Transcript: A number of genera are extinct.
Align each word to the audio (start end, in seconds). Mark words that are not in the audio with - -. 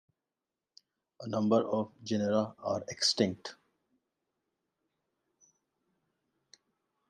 A 1.21 1.27
number 1.27 1.61
of 1.69 1.91
genera 2.03 2.55
are 2.57 2.83
extinct. 2.89 3.55